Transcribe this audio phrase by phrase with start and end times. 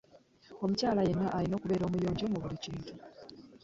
[0.63, 2.93] Omukyala yenna alina okubeera omuyonjo mu buli kintu.